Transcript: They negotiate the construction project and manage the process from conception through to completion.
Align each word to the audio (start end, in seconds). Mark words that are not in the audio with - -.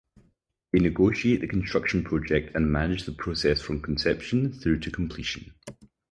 They 0.73 0.79
negotiate 0.79 1.41
the 1.41 1.47
construction 1.47 2.03
project 2.03 2.55
and 2.55 2.71
manage 2.71 3.05
the 3.05 3.11
process 3.11 3.61
from 3.61 3.83
conception 3.83 4.51
through 4.51 4.79
to 4.79 4.89
completion. 4.89 5.53